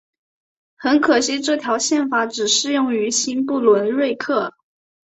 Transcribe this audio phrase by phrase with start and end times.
[0.77, 4.55] 很可惜这条宪法只适用于新不伦瑞克。